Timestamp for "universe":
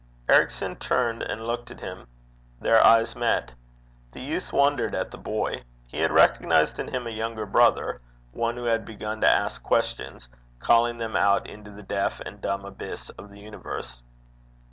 13.41-14.01